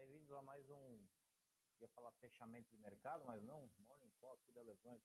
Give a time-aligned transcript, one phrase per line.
[0.00, 0.98] Bem-vindos a mais um,
[1.78, 5.04] ia falar fechamento de mercado, mas não, Morning Call aqui da Levante.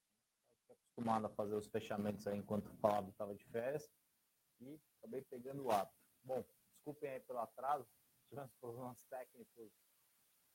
[0.61, 3.91] Estou acostumado a fazer os fechamentos aí enquanto o Fábio estava de férias
[4.61, 5.97] e acabei pegando o hábito.
[6.23, 7.85] Bom, desculpem aí pelo atraso,
[8.29, 9.73] tivemos problemas técnicos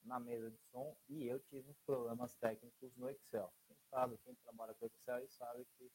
[0.04, 3.52] na mesa de som e eu tive problemas técnicos no Excel.
[3.66, 5.92] Quem sabe, quem trabalha com Excel sabe que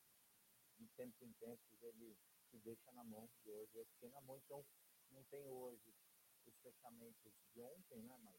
[0.78, 2.16] de tempo em tempo ele
[2.52, 3.72] se deixa na mão de hoje.
[3.74, 4.64] Eu fiquei na mão, então
[5.10, 5.92] não tenho hoje
[6.66, 8.18] os fechamentos de ontem, né?
[8.24, 8.36] Mas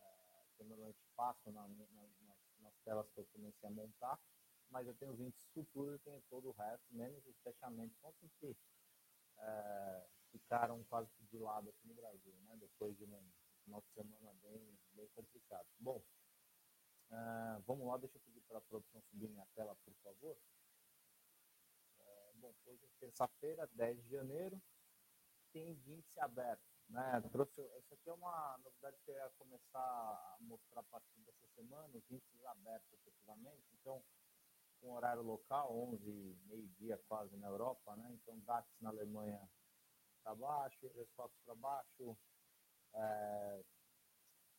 [0.00, 2.10] é, que eu passo na, na, nas,
[2.58, 4.18] nas, telas que eu comecei a montar,
[4.70, 8.30] mas eu tenho os índices futuros e tenho todo o resto, menos os fechamentos ontem
[8.40, 8.56] que
[9.38, 12.56] é, ficaram quase de lado aqui no Brasil, né?
[12.56, 13.32] Depois de um
[13.64, 15.66] final semana bem, bem complicado.
[15.78, 16.02] Bom,
[17.10, 20.36] uh, vamos lá, deixa eu pedir para a produção subir minha tela, por favor.
[21.98, 24.62] Uh, bom, hoje é terça-feira, 10 de janeiro,
[25.52, 26.75] tem índice aberto.
[26.88, 27.20] Né?
[27.32, 31.46] Trouxe, isso aqui é uma novidade que eu ia começar a mostrar a partir dessa
[31.54, 33.66] semana, os índices abertos efetivamente.
[33.80, 34.02] Então,
[34.80, 38.12] com horário local, 11, meio-dia quase na Europa, né?
[38.12, 39.48] Então, DAX na Alemanha
[40.22, 42.16] para baixo, Eurostox para baixo,
[42.94, 43.64] é,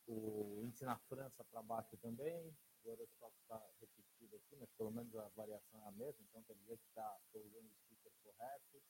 [0.08, 5.14] o índice na França para baixo também, o Eurostock está repetido aqui, mas pelo menos
[5.16, 8.81] a variação é a mesma, então quer dizer que está usando o sticker correto.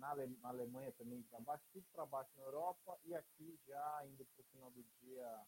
[0.00, 4.06] Na, Ale na Alemanha também para baixo, tudo para baixo na Europa, e aqui já
[4.06, 5.46] indo para o final do dia,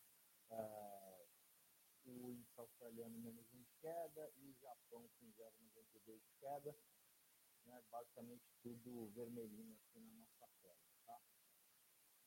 [0.51, 1.27] é,
[2.05, 6.77] o índice australiano menos um de queda e o Japão com 0,92 de queda.
[7.65, 10.77] Né, basicamente tudo vermelhinho aqui na nossa tela.
[11.07, 11.21] Tá?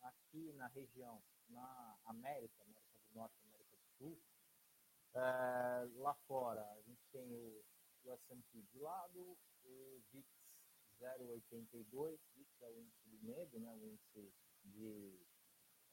[0.02, 4.22] aqui na região, na América, América do Norte, América do Sul,
[5.14, 7.64] é, lá fora a gente tem o,
[8.04, 10.26] o S&P de lado, o VIX
[11.00, 14.34] 0,82, VIX é o índice de medo, né, o índice
[14.64, 15.28] de...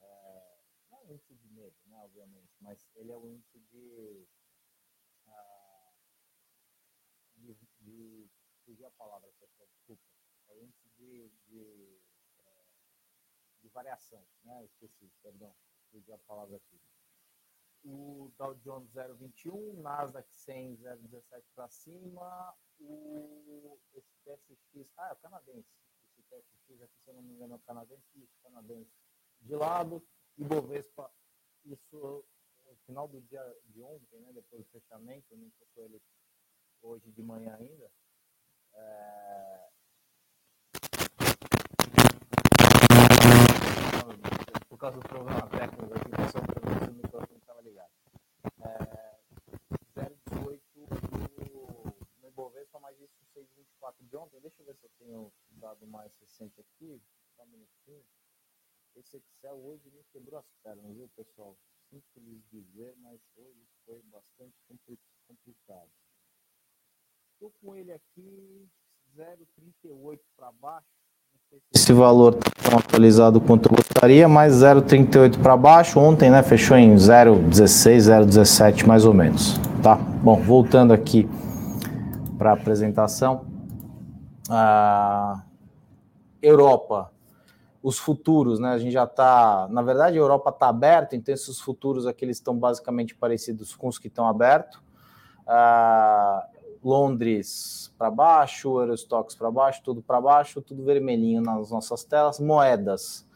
[0.00, 4.26] É, não é o índice de medo, né, obviamente, mas ele é o índice de...
[5.26, 5.92] Uh,
[7.36, 8.28] de,
[8.66, 10.02] de a palavra, pessoal, desculpa.
[10.48, 12.02] É o índice de, de
[13.62, 14.64] de variação, né?
[14.64, 15.54] Esqueci, perdão,
[15.92, 16.80] usei a palavra aqui.
[17.84, 25.16] O Dow Jones 0,21, Nasdaq 100 0,17 para cima, o esse TSX, ah, é o
[25.16, 25.68] canadense,
[26.04, 28.90] esse TSX aqui, se eu não me engano, é o canadense, isso, canadense
[29.40, 30.02] de lado,
[30.38, 31.10] e Bovespa,
[31.64, 32.24] isso
[32.66, 36.00] no final do dia de ontem, né, depois do fechamento, não se ele
[36.82, 37.90] hoje de manhã ainda,
[38.74, 39.68] é,
[44.68, 46.62] por causa do problema técnico aqui, só
[47.62, 47.92] ligado.
[48.60, 49.18] É,
[49.94, 54.40] 0,18 no Ibovespa, mas isso 6,24 de ontem.
[54.40, 57.00] Deixa eu ver se eu tenho dado mais recente aqui.
[57.36, 58.04] Só um minutinho.
[58.94, 61.56] Esse Excel hoje me quebrou as pernas, viu, pessoal?
[61.88, 64.54] Sinto lhes dizer, mas hoje foi bastante
[65.26, 65.90] complicado.
[67.32, 68.68] Estou com ele aqui,
[69.16, 71.01] 0,38 para baixo
[71.74, 75.98] esse valor tão atualizado quanto eu gostaria, mais 0,38 para baixo.
[75.98, 79.96] Ontem, né, fechou em 0,16, 0,17 mais ou menos, tá?
[79.96, 81.28] Bom, voltando aqui
[82.36, 83.46] para a apresentação.
[84.50, 85.42] A
[86.42, 87.10] Europa,
[87.82, 88.70] os futuros, né?
[88.70, 92.36] A gente já está, na verdade, a Europa está aberta, então esses futuros aqui eles
[92.36, 94.80] estão basicamente parecidos com os que estão abertos.
[95.46, 96.46] Ah,
[96.82, 102.40] Londres para baixo, Eurostox para baixo, tudo para baixo, tudo vermelhinho nas nossas telas.
[102.40, 103.26] Moedas,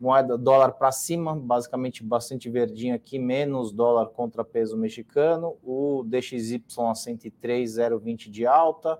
[0.00, 5.56] moeda dólar para cima, basicamente bastante verdinho aqui, menos dólar contra peso mexicano.
[5.62, 8.98] O DXY a 103,020 de alta.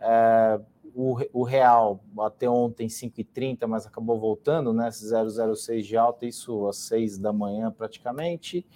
[0.00, 0.58] É,
[0.94, 4.88] o, o, real até ontem 5,30, mas acabou voltando, né?
[4.88, 8.66] 0,06 de alta, isso às 6 da manhã praticamente.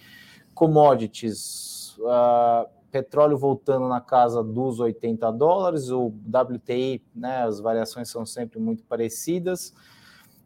[0.53, 1.97] Commodities.
[1.99, 8.59] Uh, petróleo voltando na casa dos 80 dólares, o WTI, né, as variações são sempre
[8.59, 9.73] muito parecidas.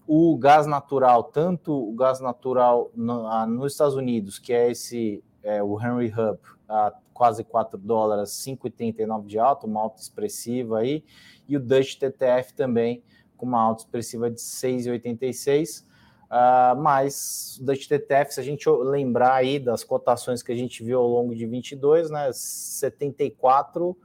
[0.08, 5.24] O gás natural, tanto o gás natural no, ah, nos Estados Unidos, que é esse,
[5.44, 11.04] é, o Henry Hub, a quase 4 dólares, 5,89 de alta, uma alta expressiva aí,
[11.48, 13.04] e o Dutch TTF também,
[13.38, 15.86] com uma alta expressiva de 6,86
[16.32, 20.98] Uh, mas da TTF, se a gente lembrar aí das cotações que a gente viu
[20.98, 23.98] ao longo de 22, né, 74 uh,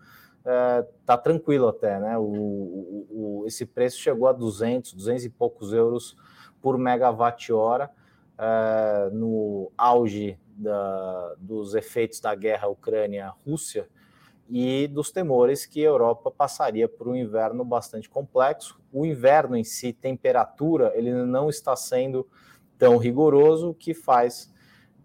[1.05, 2.19] tá tranquilo até, né?
[2.19, 6.17] O, o, o, esse preço chegou a 200, 200 e poucos euros
[6.61, 7.93] por megawatt-hora
[8.37, 13.89] uh, no auge da, dos efeitos da guerra Ucrânia-Rússia
[14.49, 18.81] e dos temores que a Europa passaria por um inverno bastante complexo.
[18.93, 22.27] O inverno em si, temperatura, ele não está sendo
[22.79, 24.53] tão rigoroso, que faz,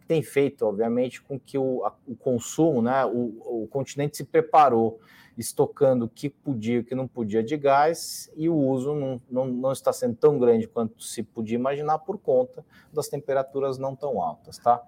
[0.08, 5.00] tem feito, obviamente, com que o, a, o consumo, né, o, o continente se preparou
[5.38, 9.22] estocando o que podia e o que não podia de gás, e o uso não,
[9.30, 13.96] não, não, está sendo tão grande quanto se podia imaginar por conta das temperaturas não
[13.96, 14.82] tão altas, tá?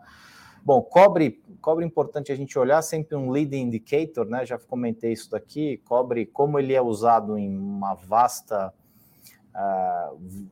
[0.66, 4.46] Bom, cobre, cobre é importante a gente olhar sempre um leading indicator, né?
[4.46, 5.78] Já comentei isso daqui.
[5.84, 8.74] Cobre, como ele é usado em uma vasta
[9.54, 10.48] uh,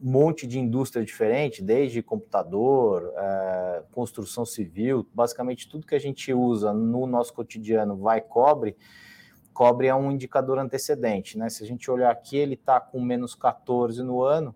[0.00, 6.72] monte de indústria diferente, desde computador, uh, construção civil, basicamente tudo que a gente usa
[6.72, 8.76] no nosso cotidiano vai cobre.
[9.54, 11.48] Cobre é um indicador antecedente, né?
[11.48, 14.52] Se a gente olhar aqui, ele está com menos 14 no ano,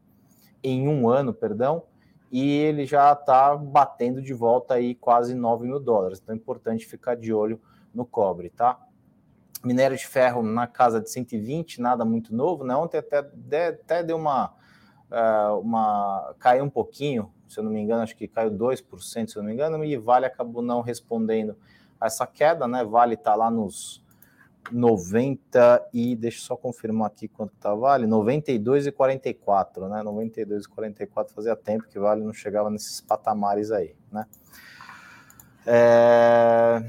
[0.64, 1.84] em um ano, perdão,
[2.30, 6.20] e ele já está batendo de volta aí quase 9 mil dólares.
[6.22, 7.60] Então é importante ficar de olho
[7.92, 8.78] no cobre, tá?
[9.64, 12.74] Minério de ferro na casa de 120, nada muito novo, né?
[12.76, 14.54] Ontem até, até deu uma,
[15.10, 16.34] uh, uma.
[16.38, 19.48] caiu um pouquinho, se eu não me engano, acho que caiu 2%, se eu não
[19.48, 21.56] me engano, e Vale acabou não respondendo
[22.00, 22.84] a essa queda, né?
[22.84, 24.02] Vale está lá nos
[24.70, 30.02] 90 e deixa eu só confirmar aqui quanto tá Vale, 92 e 44, né?
[30.02, 34.26] 92 e 44 fazia tempo que Vale não chegava nesses patamares aí, né?
[35.66, 36.84] É...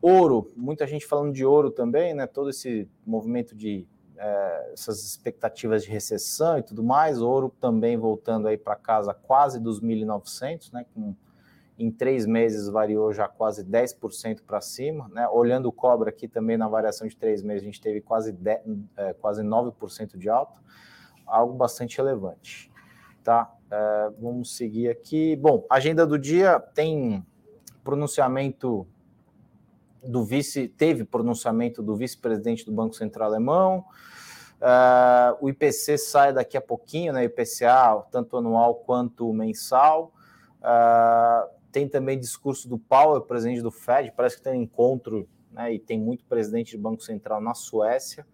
[0.00, 2.26] Ouro, muita gente falando de ouro também, né?
[2.26, 3.86] Todo esse movimento de
[4.16, 9.58] é, essas expectativas de recessão e tudo mais, ouro também voltando aí para casa quase
[9.58, 10.84] dos 1.900, né?
[10.94, 11.14] Com
[11.78, 15.08] em três meses variou já quase 10% para cima.
[15.12, 15.28] Né?
[15.28, 18.60] Olhando o cobre aqui também na variação de três meses, a gente teve quase, 10,
[18.96, 20.60] é, quase 9% de alta,
[21.26, 22.70] algo bastante relevante.
[23.22, 23.52] Tá?
[23.70, 25.34] É, vamos seguir aqui.
[25.36, 27.24] Bom, agenda do dia tem
[27.82, 28.86] pronunciamento
[30.02, 33.84] do vice, teve pronunciamento do vice-presidente do Banco Central Alemão.
[34.60, 37.24] Uh, o IPC sai daqui a pouquinho, né?
[37.24, 40.12] IPCA, tanto anual quanto mensal.
[40.60, 45.74] Uh, tem também discurso do Powell, presidente do Fed, parece que tem um encontro, né,
[45.74, 48.24] e tem muito presidente de Banco Central na Suécia.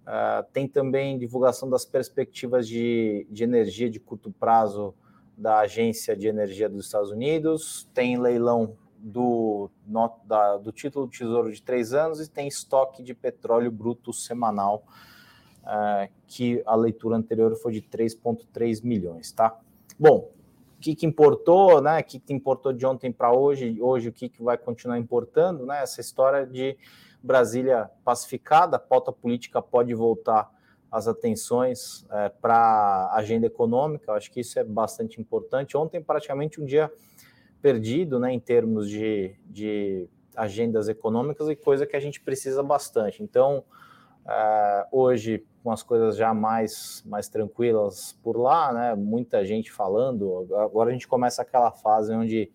[0.00, 4.94] Uh, tem também divulgação das perspectivas de, de energia de curto prazo
[5.36, 11.12] da Agência de Energia dos Estados Unidos, tem leilão do, no, da, do título do
[11.12, 14.86] Tesouro de três anos e tem estoque de petróleo bruto semanal,
[15.64, 19.54] uh, que a leitura anterior foi de 3,3 milhões, tá?
[19.98, 20.30] Bom,
[20.80, 22.00] que, que importou, né?
[22.00, 25.66] O que, que importou de ontem para hoje, hoje o que, que vai continuar importando,
[25.66, 25.82] né?
[25.82, 26.76] Essa história de
[27.22, 30.50] Brasília pacificada, a pauta política pode voltar
[30.90, 35.76] as atenções é, para a agenda econômica, eu acho que isso é bastante importante.
[35.76, 36.90] Ontem, praticamente um dia
[37.62, 43.22] perdido, né, em termos de, de agendas econômicas e coisa que a gente precisa bastante.
[43.22, 43.62] Então,
[44.26, 48.94] é, hoje, com as coisas já mais, mais tranquilas por lá, né?
[48.94, 50.48] Muita gente falando.
[50.56, 52.50] Agora a gente começa aquela fase onde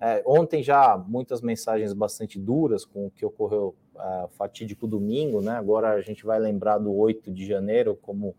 [0.00, 5.52] é, ontem já muitas mensagens bastante duras com o que ocorreu é, fatídico domingo, né?
[5.52, 8.34] Agora a gente vai lembrar do 8 de janeiro, como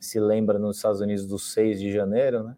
[0.00, 2.56] se lembra nos Estados Unidos do 6 de janeiro, né?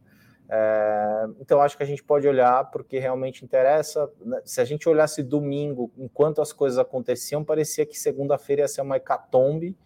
[0.49, 4.11] É, então acho que a gente pode olhar porque realmente interessa.
[4.25, 4.41] Né?
[4.45, 8.97] Se a gente olhasse domingo, enquanto as coisas aconteciam, parecia que segunda-feira ia ser uma
[8.97, 9.77] hecatombe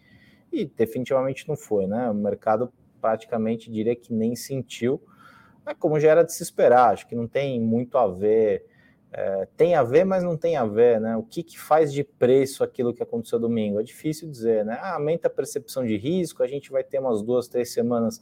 [0.51, 2.09] e definitivamente não foi, né?
[2.09, 5.01] O mercado praticamente diria que nem sentiu,
[5.65, 8.65] mas como já era de se esperar, acho que não tem muito a ver.
[9.11, 11.17] É, tem a ver, mas não tem a ver, né?
[11.17, 13.79] O que, que faz de preço aquilo que aconteceu domingo?
[13.79, 14.77] É difícil dizer, né?
[14.81, 18.21] Ah, aumenta a percepção de risco, a gente vai ter umas duas, três semanas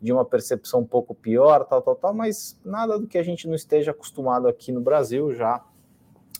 [0.00, 3.46] de uma percepção um pouco pior, tal, tal, tal, mas nada do que a gente
[3.46, 5.64] não esteja acostumado aqui no Brasil já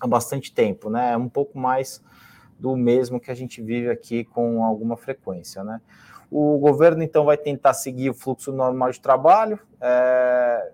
[0.01, 1.13] há bastante tempo, né?
[1.13, 2.03] É um pouco mais
[2.59, 5.81] do mesmo que a gente vive aqui com alguma frequência, né?
[6.31, 9.59] O governo, então, vai tentar seguir o fluxo normal de trabalho.
[9.81, 10.73] É...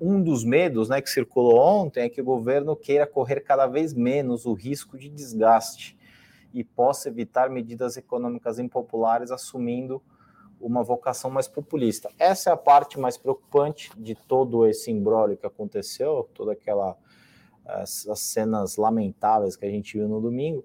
[0.00, 3.92] Um dos medos né, que circulou ontem é que o governo queira correr cada vez
[3.92, 5.98] menos o risco de desgaste
[6.54, 10.00] e possa evitar medidas econômicas impopulares, assumindo
[10.60, 12.10] uma vocação mais populista.
[12.16, 16.96] Essa é a parte mais preocupante de todo esse embrólio que aconteceu, toda aquela
[17.68, 20.64] as, as cenas lamentáveis que a gente viu no domingo.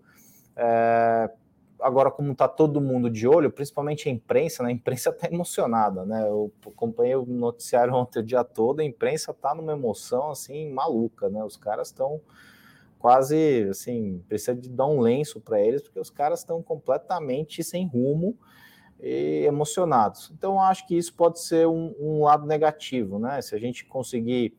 [0.55, 1.29] É,
[1.79, 4.69] agora, como está todo mundo de olho, principalmente a imprensa, né?
[4.69, 6.27] a imprensa está emocionada, né?
[6.27, 11.29] Eu acompanhei o noticiário ontem o dia todo, a imprensa está numa emoção assim maluca,
[11.29, 11.43] né?
[11.43, 12.21] Os caras estão
[12.97, 17.85] quase assim, precisa de dar um lenço para eles, porque os caras estão completamente sem
[17.85, 18.37] rumo
[18.97, 20.31] e emocionados.
[20.33, 23.41] Então, acho que isso pode ser um, um lado negativo, né?
[23.41, 24.55] Se a gente conseguir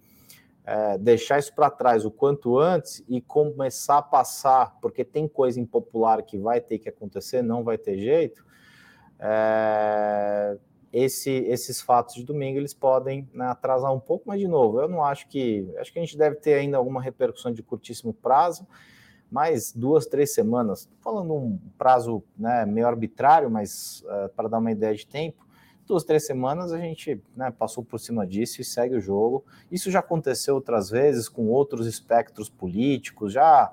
[0.64, 5.60] é, deixar isso para trás o quanto antes e começar a passar, porque tem coisa
[5.60, 8.44] impopular que vai ter que acontecer, não vai ter jeito,
[9.18, 10.58] é,
[10.94, 14.88] esse, esses fatos de domingo eles podem né, atrasar um pouco, mas de novo, eu
[14.88, 15.68] não acho que.
[15.78, 18.64] Acho que a gente deve ter ainda alguma repercussão de curtíssimo prazo,
[19.28, 24.70] mas duas, três semanas, falando um prazo né, meio arbitrário, mas uh, para dar uma
[24.70, 25.43] ideia de tempo,
[25.86, 29.44] duas, três semanas a gente né, passou por cima disso e segue o jogo.
[29.70, 33.70] Isso já aconteceu outras vezes com outros espectros políticos, já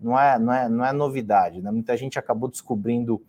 [0.00, 1.60] não é, não é, não é novidade.
[1.60, 1.70] Né?
[1.70, 3.22] Muita gente acabou descobrindo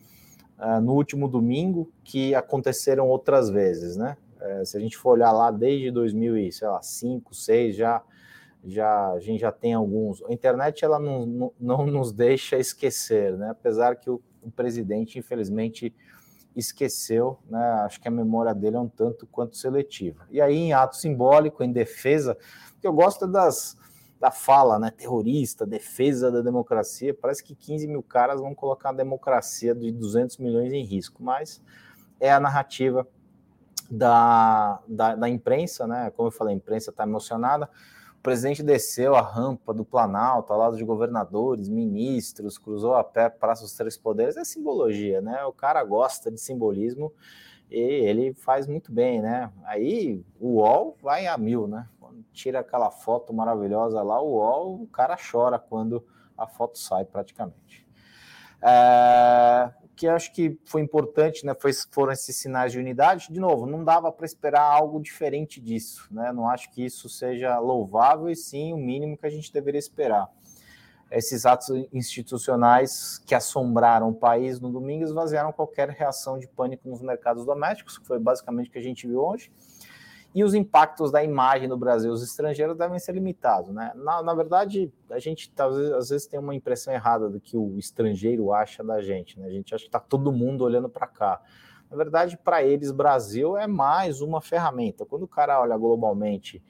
[0.58, 4.16] uh, no último domingo que aconteceram outras vezes, né?
[4.40, 8.02] Uh, se a gente for olhar lá desde 2005, 2006, já,
[8.64, 10.24] já, a gente já tem alguns.
[10.24, 13.50] A internet ela não, não, não nos deixa esquecer, né?
[13.50, 15.94] Apesar que o, o presidente, infelizmente,
[16.56, 17.64] esqueceu, né?
[17.86, 20.28] Acho que a memória dele é um tanto quanto seletiva.
[20.30, 22.38] E aí, em ato simbólico, em defesa,
[22.80, 23.78] que eu gosto das
[24.20, 24.92] da fala, né?
[24.92, 27.12] Terrorista, defesa da democracia.
[27.12, 31.60] Parece que 15 mil caras vão colocar a democracia de 200 milhões em risco, mas
[32.20, 33.08] é a narrativa
[33.90, 36.12] da, da, da imprensa, né?
[36.12, 37.68] Como eu falei, a imprensa está emocionada.
[38.22, 43.30] O presidente desceu a rampa do Planalto, ao lado de governadores, ministros, cruzou a pé,
[43.30, 44.38] Praça dos Três Poderes.
[44.38, 45.44] É simbologia, né?
[45.46, 47.12] O cara gosta de simbolismo
[47.68, 49.52] e ele faz muito bem, né?
[49.64, 51.88] Aí o UOL vai a mil, né?
[52.32, 56.06] tira aquela foto maravilhosa lá, o UOL, o cara chora quando
[56.38, 57.88] a foto sai praticamente.
[58.62, 59.11] É,
[60.02, 63.32] que acho que foi importante, né, foi, foram esses sinais de unidade.
[63.32, 66.32] De novo, não dava para esperar algo diferente disso, né?
[66.34, 70.28] Não acho que isso seja louvável e sim o mínimo que a gente deveria esperar.
[71.12, 77.04] Esses atos institucionais que assombraram o país no domingo esvaziaram qualquer reação de pânico nos
[77.04, 79.52] mercados domésticos, que foi basicamente o que a gente viu hoje
[80.34, 83.92] e os impactos da imagem no Brasil, os estrangeiros devem ser limitados, né?
[83.96, 87.78] Na, na verdade, a gente vezes, às vezes tem uma impressão errada do que o
[87.78, 89.48] estrangeiro acha da gente, né?
[89.48, 91.42] A gente acha que está todo mundo olhando para cá.
[91.90, 95.06] Na verdade, para eles, Brasil é mais uma ferramenta.
[95.06, 96.64] Quando o cara olha globalmente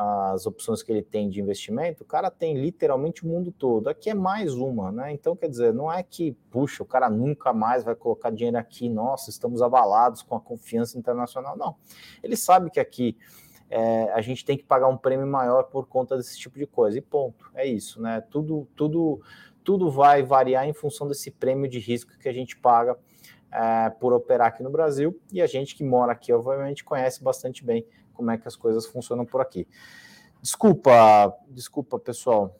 [0.00, 3.88] as opções que ele tem de investimento, o cara tem literalmente o mundo todo.
[3.88, 5.12] Aqui é mais uma, né?
[5.12, 8.88] Então, quer dizer, não é que, puxa, o cara nunca mais vai colocar dinheiro aqui,
[8.88, 11.56] nossa, estamos abalados com a confiança internacional.
[11.56, 11.74] Não.
[12.22, 13.18] Ele sabe que aqui
[13.68, 16.96] é, a gente tem que pagar um prêmio maior por conta desse tipo de coisa.
[16.96, 17.50] E ponto.
[17.52, 18.20] É isso, né?
[18.30, 19.20] Tudo, tudo,
[19.64, 22.96] tudo vai variar em função desse prêmio de risco que a gente paga.
[23.50, 27.64] É, por operar aqui no Brasil, e a gente que mora aqui, obviamente, conhece bastante
[27.64, 27.82] bem
[28.18, 29.64] como é que as coisas funcionam por aqui.
[30.42, 32.58] Desculpa, desculpa, pessoal.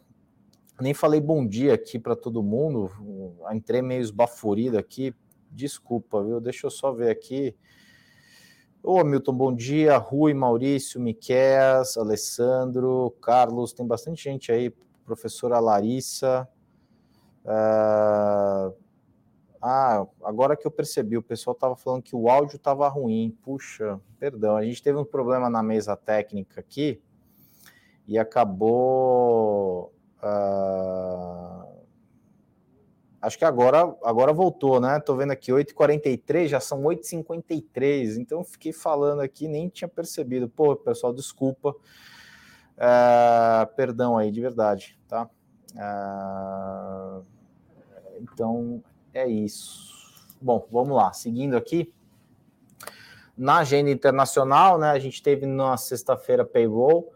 [0.81, 2.89] Nem falei bom dia aqui para todo mundo.
[3.53, 5.13] Entrei meio esbaforido aqui.
[5.51, 6.41] Desculpa, viu?
[6.41, 7.57] Deixa eu só ver aqui.
[8.81, 9.97] Ô, Milton, bom dia.
[9.97, 14.71] Rui, Maurício, Miquel, Alessandro, Carlos, tem bastante gente aí.
[15.05, 16.49] Professora Larissa.
[17.45, 18.73] Uh,
[19.61, 23.37] ah, agora que eu percebi, o pessoal estava falando que o áudio estava ruim.
[23.43, 27.01] Puxa, perdão, a gente teve um problema na mesa técnica aqui
[28.07, 29.93] e acabou.
[30.23, 31.79] Uh...
[33.21, 35.01] Acho que agora, agora voltou, né?
[35.01, 40.49] Tô vendo aqui 8h43, já são 8h53, então fiquei falando aqui, nem tinha percebido.
[40.49, 41.75] Pô, pessoal, desculpa.
[42.77, 45.29] Uh, perdão aí, de verdade, tá?
[45.75, 47.27] Uh,
[48.21, 48.83] então,
[49.19, 49.89] é isso.
[50.41, 51.13] Bom, vamos lá.
[51.13, 51.93] Seguindo aqui.
[53.37, 57.13] Na agenda internacional, né, a gente teve na sexta-feira payroll.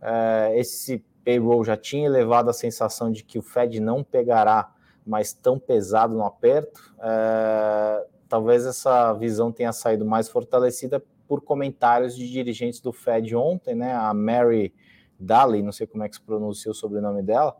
[0.00, 4.72] É, esse payroll já tinha levado a sensação de que o Fed não pegará
[5.06, 6.94] mais tão pesado no aperto.
[7.00, 13.74] É, talvez essa visão tenha saído mais fortalecida por comentários de dirigentes do Fed ontem,
[13.74, 13.94] né?
[13.94, 14.74] A Mary
[15.18, 17.56] Daly, não sei como é que se pronuncia o sobrenome dela,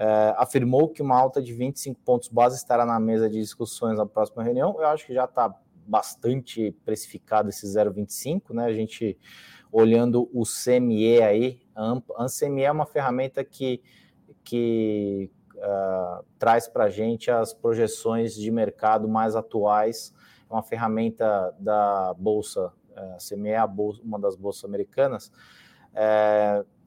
[0.00, 4.06] é, afirmou que uma alta de 25 pontos base estará na mesa de discussões na
[4.06, 4.74] próxima reunião.
[4.78, 5.54] Eu acho que já está
[5.86, 8.64] bastante precificado esse 0,25, né?
[8.64, 9.18] A gente
[9.70, 11.60] olhando o CME aí,
[12.16, 13.82] a CME é uma ferramenta que,
[14.42, 20.14] que uh, traz para a gente as projeções de mercado mais atuais.
[20.48, 25.30] É uma ferramenta da bolsa, uh, CME é a bolsa, uma das bolsas americanas.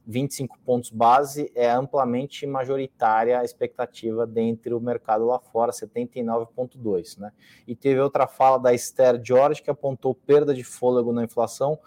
[0.06, 7.32] 25 pontos base é amplamente majoritária a expectativa dentro do mercado lá fora, 79,2, né?
[7.66, 11.80] E teve outra fala da Esther George que apontou perda de fôlego na inflação,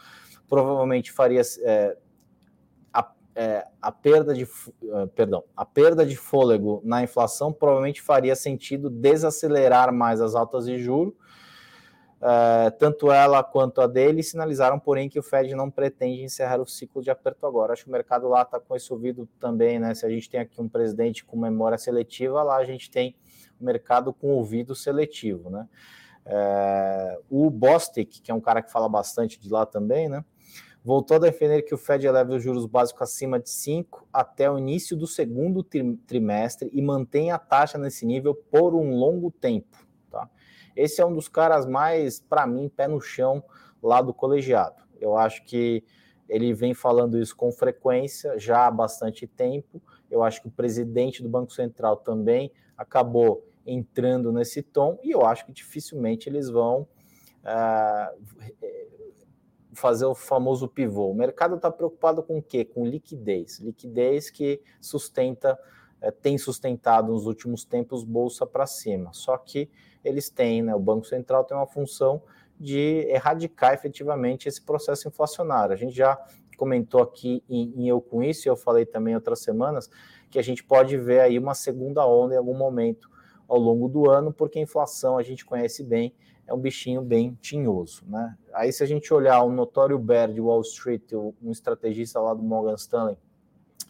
[0.48, 1.96] provavelmente faria é,
[2.92, 8.34] a, é, a, perda de uh, perdão, a perda de fôlego na inflação provavelmente faria
[8.34, 11.14] sentido desacelerar mais as altas de juros
[12.16, 16.66] Uh, tanto ela quanto a dele sinalizaram, porém, que o Fed não pretende encerrar o
[16.66, 17.74] ciclo de aperto agora.
[17.74, 19.94] Acho que o mercado lá está com esse ouvido também, né?
[19.94, 23.14] Se a gente tem aqui um presidente com memória seletiva, lá a gente tem
[23.60, 25.68] o mercado com ouvido seletivo, né?
[26.24, 30.24] É, o Bostic, que é um cara que fala bastante de lá também, né?
[30.82, 34.56] Voltou a defender que o Fed eleve os juros básicos acima de 5 até o
[34.56, 39.85] início do segundo trimestre e mantém a taxa nesse nível por um longo tempo.
[40.76, 43.42] Esse é um dos caras mais, para mim, pé no chão
[43.82, 44.76] lá do colegiado.
[45.00, 45.82] Eu acho que
[46.28, 49.80] ele vem falando isso com frequência já há bastante tempo.
[50.10, 55.26] Eu acho que o presidente do Banco Central também acabou entrando nesse tom, e eu
[55.26, 56.82] acho que dificilmente eles vão
[57.42, 58.46] uh,
[59.72, 61.10] fazer o famoso pivô.
[61.10, 62.64] O mercado está preocupado com o quê?
[62.64, 63.58] Com liquidez.
[63.58, 65.58] Liquidez que sustenta,
[66.00, 69.12] uh, tem sustentado nos últimos tempos bolsa para cima.
[69.12, 69.68] Só que
[70.06, 70.74] eles têm, né?
[70.74, 72.22] O Banco Central tem uma função
[72.58, 75.74] de erradicar efetivamente esse processo inflacionário.
[75.74, 76.18] A gente já
[76.56, 79.90] comentou aqui em, em Eu Com Isso, e eu falei também outras semanas,
[80.30, 83.10] que a gente pode ver aí uma segunda onda em algum momento
[83.46, 86.14] ao longo do ano, porque a inflação a gente conhece bem,
[86.46, 88.04] é um bichinho bem tinhoso.
[88.08, 88.36] Né?
[88.54, 92.42] Aí, se a gente olhar o notório Bear de Wall Street, um estrategista lá do
[92.42, 93.18] Morgan Stanley,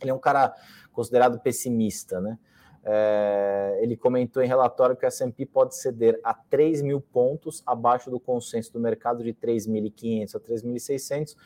[0.01, 0.55] ele é um cara
[0.93, 2.39] considerado pessimista, né?
[2.89, 8.09] É, ele comentou em relatório que o S&P pode ceder a 3 mil pontos abaixo
[8.09, 11.37] do consenso do mercado de 3.500 a 3.600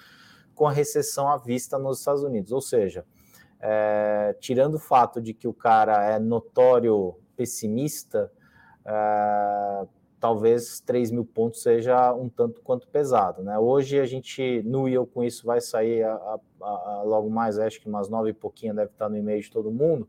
[0.54, 2.52] com a recessão à vista nos Estados Unidos.
[2.52, 3.06] Ou seja,
[3.58, 8.30] é, tirando o fato de que o cara é notório pessimista,
[8.84, 9.88] uh,
[10.20, 13.42] talvez 3 mil pontos seja um tanto quanto pesado.
[13.42, 13.58] Né?
[13.58, 17.80] Hoje a gente, no eu com isso, vai sair a, a, a, logo mais, acho
[17.80, 20.06] que umas nove e pouquinho deve estar no e-mail de todo mundo.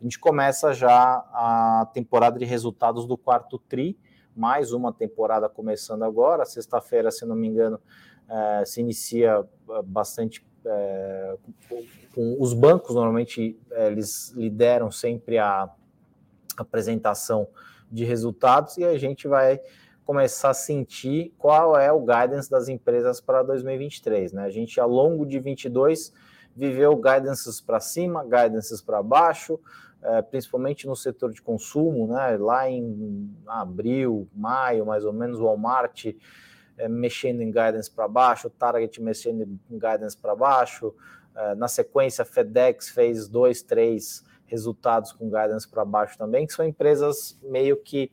[0.00, 3.98] A gente começa já a temporada de resultados do quarto TRI,
[4.34, 6.44] mais uma temporada começando agora.
[6.44, 7.80] Sexta-feira, se não me engano,
[8.28, 11.36] uh, se inicia eh, bastante é,
[12.14, 15.70] com os bancos normalmente eles lideram sempre a
[16.56, 17.48] apresentação
[17.90, 19.60] de resultados e a gente vai
[20.04, 24.42] começar a sentir qual é o guidance das empresas para 2023, né?
[24.44, 26.12] A gente ao longo de 22
[26.56, 29.60] viveu guidances para cima, guidances para baixo,
[30.02, 32.36] é, principalmente no setor de consumo, né?
[32.36, 36.06] Lá em abril, maio, mais ou menos, o Walmart
[36.76, 40.94] é, mexendo em guidance para baixo, Target mexendo em guidance para baixo,
[41.34, 46.64] é, na sequência, FedEx fez dois, três resultados com guidance para baixo também, que são
[46.64, 48.10] empresas meio que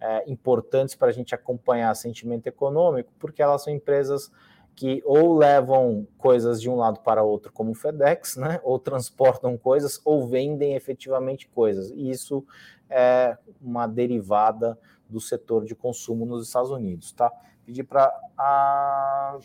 [0.00, 4.30] é, importantes para a gente acompanhar sentimento econômico, porque elas são empresas
[4.78, 9.58] que ou levam coisas de um lado para outro, como o FedEx, né, ou transportam
[9.58, 11.90] coisas, ou vendem efetivamente coisas.
[11.90, 12.46] E isso
[12.88, 17.28] é uma derivada do setor de consumo nos Estados Unidos, tá?
[17.66, 18.06] Pedir para
[18.38, 19.36] a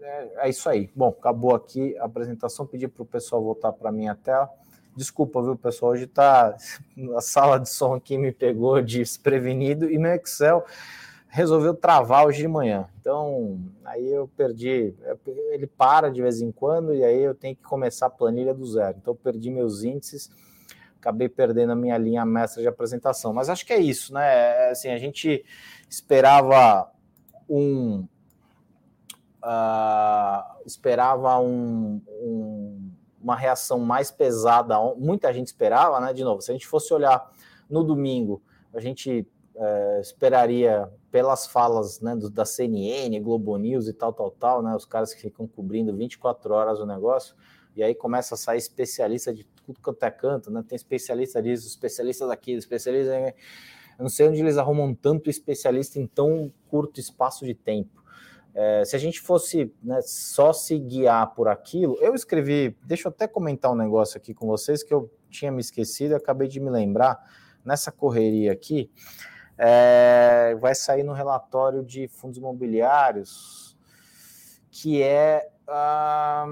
[0.00, 0.90] é, é, isso aí.
[0.96, 2.66] Bom, acabou aqui a apresentação.
[2.66, 4.48] Pedi para o pessoal voltar para a minha tela.
[4.96, 5.92] Desculpa, viu, pessoal?
[5.92, 6.56] Hoje tá
[7.14, 10.64] a sala de som aqui me pegou desprevenido e meu Excel
[11.32, 12.86] resolveu travar hoje de manhã.
[13.00, 14.94] Então, aí eu perdi.
[15.50, 18.66] Ele para de vez em quando e aí eu tenho que começar a planilha do
[18.66, 18.98] zero.
[19.00, 20.30] Então, eu perdi meus índices,
[21.00, 23.32] acabei perdendo a minha linha mestra de apresentação.
[23.32, 24.22] Mas acho que é isso, né?
[24.22, 25.42] É, assim, a gente
[25.88, 26.92] esperava
[27.48, 28.06] um.
[29.42, 36.12] Uh, esperava um, um uma reação mais pesada, muita gente esperava, né?
[36.12, 37.30] De novo, se a gente fosse olhar
[37.70, 38.42] no domingo,
[38.74, 44.30] a gente é, esperaria pelas falas né, do, da CNN, Globo News e tal, tal,
[44.30, 44.74] tal, né?
[44.74, 47.34] Os caras que ficam cobrindo 24 horas o negócio,
[47.76, 50.64] e aí começa a sair especialista de tudo quanto é canto, né?
[50.66, 53.12] Tem especialista disso, especialista daquilo, especialista.
[53.98, 58.02] Eu não sei onde eles arrumam tanto especialista em tão curto espaço de tempo.
[58.54, 63.10] É, se a gente fosse né, só se guiar por aquilo, eu escrevi, deixa eu
[63.10, 66.68] até comentar um negócio aqui com vocês que eu tinha me esquecido, acabei de me
[66.68, 67.18] lembrar,
[67.64, 68.90] nessa correria aqui,
[69.64, 73.78] é, vai sair no relatório de fundos imobiliários,
[74.72, 76.44] que é a,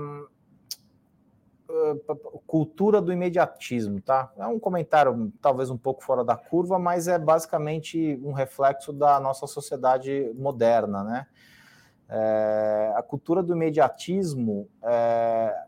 [1.68, 2.14] a
[2.46, 4.32] cultura do imediatismo, tá?
[4.36, 9.18] É um comentário talvez um pouco fora da curva, mas é basicamente um reflexo da
[9.18, 11.26] nossa sociedade moderna, né?
[12.08, 15.64] É, a cultura do imediatismo, é,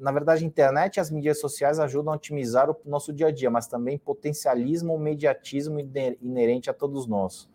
[0.00, 3.30] na verdade, a internet e as mídias sociais ajudam a otimizar o nosso dia a
[3.30, 7.48] dia, mas também potencializam o mediatismo inerente a todos nós.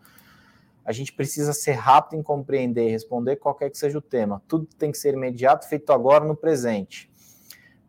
[0.84, 4.40] A gente precisa ser rápido em compreender e responder qualquer que seja o tema.
[4.46, 7.10] Tudo tem que ser imediato, feito agora, no presente.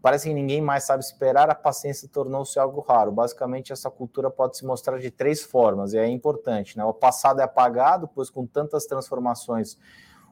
[0.01, 3.11] Parece que ninguém mais sabe esperar, a paciência tornou-se algo raro.
[3.11, 6.75] Basicamente, essa cultura pode se mostrar de três formas, e é importante.
[6.75, 6.83] Né?
[6.83, 9.77] O passado é apagado, pois com tantas transformações,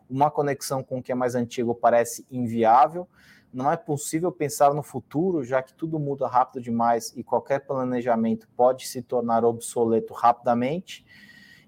[0.10, 3.08] uma conexão com o que é mais antigo parece inviável.
[3.56, 8.50] Não é possível pensar no futuro, já que tudo muda rápido demais e qualquer planejamento
[8.54, 11.06] pode se tornar obsoleto rapidamente.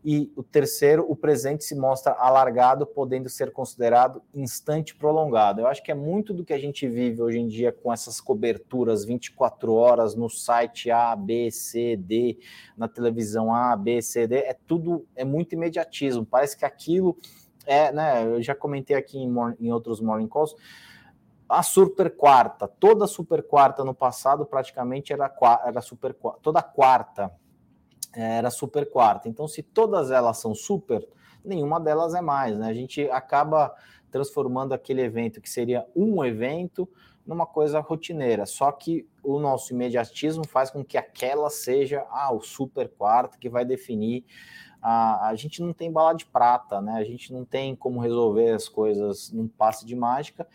[0.03, 5.61] E o terceiro, o presente se mostra alargado, podendo ser considerado instante prolongado.
[5.61, 8.19] Eu acho que é muito do que a gente vive hoje em dia com essas
[8.19, 12.37] coberturas 24 horas no site A, B, C, D,
[12.75, 14.39] na televisão A, B, C, D.
[14.39, 16.25] É tudo, é muito imediatismo.
[16.25, 17.17] Parece que aquilo
[17.65, 18.25] é, né?
[18.25, 20.53] Eu já comentei aqui em, em outros morning calls
[21.49, 25.33] a super quarta, toda super quarta no passado praticamente era,
[25.65, 27.31] era super toda quarta
[28.13, 29.29] era super quarta.
[29.29, 31.07] Então, se todas elas são super,
[31.43, 32.67] nenhuma delas é mais, né?
[32.67, 33.73] A gente acaba
[34.09, 36.89] transformando aquele evento que seria um evento
[37.25, 38.45] numa coisa rotineira.
[38.45, 43.49] Só que o nosso imediatismo faz com que aquela seja ah, o super quarta que
[43.49, 44.25] vai definir.
[44.81, 46.93] A, a gente não tem bala de prata, né?
[46.93, 50.47] A gente não tem como resolver as coisas num passe de mágica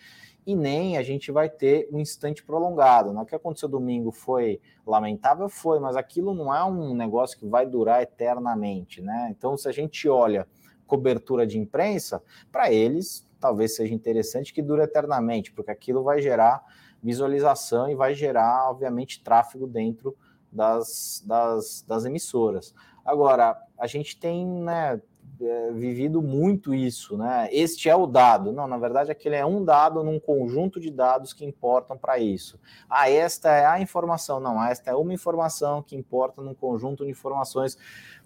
[0.47, 3.13] e nem a gente vai ter um instante prolongado.
[3.13, 3.21] Né?
[3.21, 7.67] O que aconteceu domingo foi lamentável, foi, mas aquilo não é um negócio que vai
[7.67, 9.29] durar eternamente, né?
[9.31, 10.47] Então, se a gente olha
[10.87, 16.65] cobertura de imprensa, para eles talvez seja interessante que dure eternamente, porque aquilo vai gerar
[17.03, 20.17] visualização e vai gerar, obviamente, tráfego dentro
[20.51, 22.73] das, das, das emissoras.
[23.05, 25.03] Agora, a gente tem, né,
[25.41, 27.49] é, vivido muito isso, né?
[27.51, 28.53] Este é o dado.
[28.53, 32.61] Não, na verdade, aquele é um dado num conjunto de dados que importam para isso.
[32.89, 34.39] Ah, esta é a informação.
[34.39, 37.77] Não, esta é uma informação que importa num conjunto de informações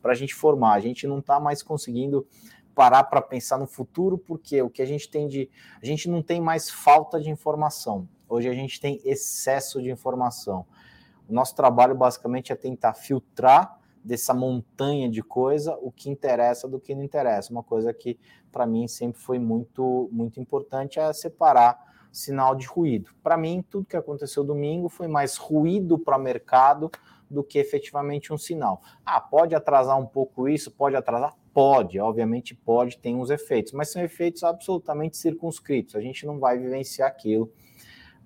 [0.02, 0.72] para a gente formar.
[0.74, 2.26] A gente não está mais conseguindo
[2.74, 5.48] parar para pensar no futuro, porque o que a gente tem de.
[5.82, 8.08] A gente não tem mais falta de informação.
[8.28, 10.66] Hoje a gente tem excesso de informação.
[11.28, 16.78] O nosso trabalho basicamente é tentar filtrar dessa montanha de coisa o que interessa do
[16.78, 17.50] que não interessa.
[17.50, 18.18] Uma coisa que
[18.52, 23.10] para mim sempre foi muito muito importante é separar sinal de ruído.
[23.22, 26.90] Para mim, tudo que aconteceu domingo foi mais ruído para o mercado
[27.28, 28.80] do que efetivamente um sinal.
[29.04, 31.34] Ah, pode atrasar um pouco isso, pode atrasar?
[31.52, 35.96] Pode, obviamente pode, tem uns efeitos, mas são efeitos absolutamente circunscritos.
[35.96, 37.52] A gente não vai vivenciar aquilo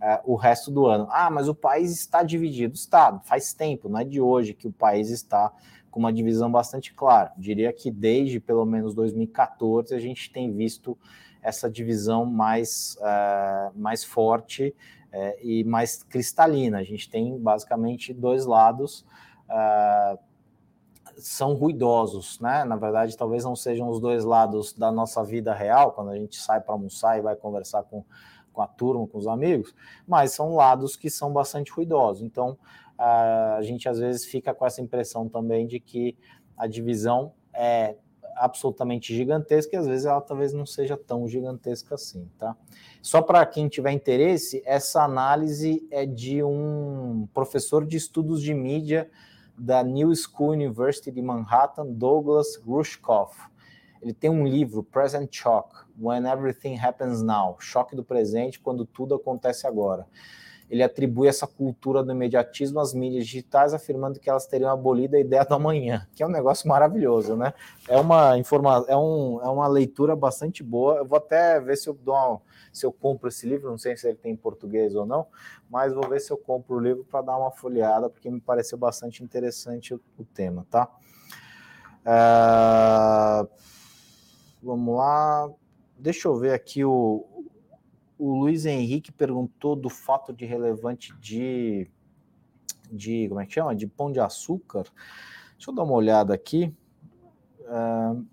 [0.00, 1.06] uh, o resto do ano.
[1.10, 2.74] Ah, mas o país está dividido.
[2.74, 5.52] Está, faz tempo, não é de hoje que o país está
[5.90, 7.32] com uma divisão bastante clara.
[7.36, 10.96] Diria que desde pelo menos 2014 a gente tem visto
[11.42, 14.74] essa divisão mais, uh, mais forte
[15.12, 16.78] uh, e mais cristalina.
[16.78, 19.04] A gente tem basicamente dois lados.
[19.48, 20.18] Uh,
[21.16, 22.64] são ruidosos, né?
[22.64, 26.36] Na verdade, talvez não sejam os dois lados da nossa vida real, quando a gente
[26.36, 28.04] sai para almoçar e vai conversar com
[28.52, 29.74] com a turma, com os amigos,
[30.06, 32.22] mas são lados que são bastante ruidosos.
[32.22, 32.58] Então,
[32.98, 36.16] a gente às vezes fica com essa impressão também de que
[36.56, 37.96] a divisão é
[38.36, 42.56] absolutamente gigantesca e às vezes ela talvez não seja tão gigantesca assim, tá?
[43.02, 49.10] Só para quem tiver interesse, essa análise é de um professor de estudos de mídia
[49.56, 53.49] da New School University de Manhattan, Douglas Rushkoff.
[54.02, 59.14] Ele tem um livro, Present Shock, When Everything Happens Now, choque do presente quando tudo
[59.14, 60.06] acontece agora.
[60.70, 65.20] Ele atribui essa cultura do imediatismo às mídias digitais, afirmando que elas teriam abolido a
[65.20, 67.52] ideia do amanhã, que é um negócio maravilhoso, né?
[67.88, 70.98] É uma informa é, um, é uma leitura bastante boa.
[70.98, 72.40] Eu vou até ver se eu dou uma,
[72.72, 75.26] se eu compro esse livro, não sei se ele tem em português ou não,
[75.68, 78.78] mas vou ver se eu compro o livro para dar uma folheada, porque me pareceu
[78.78, 80.88] bastante interessante o, o tema, tá?
[82.06, 83.79] Uh
[84.62, 85.50] Vamos lá.
[85.98, 87.26] Deixa eu ver aqui o,
[88.18, 91.90] o Luiz Henrique perguntou do fato de relevante de,
[92.90, 93.74] de como é que chama?
[93.74, 94.84] De pão de açúcar.
[95.52, 96.74] Deixa eu dar uma olhada aqui.
[97.60, 98.26] Uh,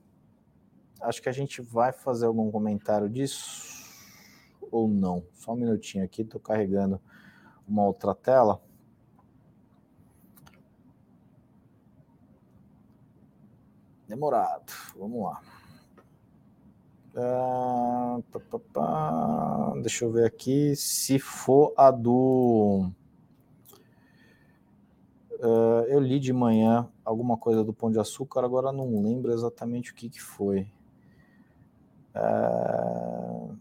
[1.01, 3.77] acho que a gente vai fazer algum comentário disso
[4.71, 5.23] ou não.
[5.33, 7.01] Só um minutinho aqui, estou carregando
[7.67, 8.61] uma outra tela.
[14.07, 14.71] Demorado.
[14.95, 15.41] Vamos lá.
[17.17, 19.73] Uh, pá, pá, pá.
[19.81, 20.75] Deixa eu ver aqui.
[20.75, 22.91] Se for a do.
[25.39, 29.91] Uh, eu li de manhã alguma coisa do Pão de Açúcar, agora não lembro exatamente
[29.91, 30.67] o que, que foi.
[32.15, 33.55] Uh,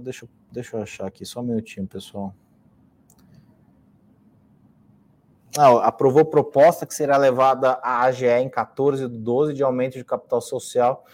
[0.00, 2.34] deixa, deixa eu achar aqui, só um minutinho, pessoal.
[5.56, 10.04] Ah, aprovou proposta que será levada à AGE em 14 de 12 de aumento de
[10.04, 11.04] capital social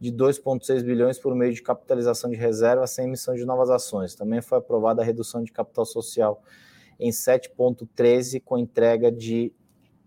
[0.00, 4.14] de 2,6 bilhões por meio de capitalização de reserva sem emissão de novas ações.
[4.14, 6.42] Também foi aprovada a redução de capital social
[6.98, 9.52] em 7,13 com entrega de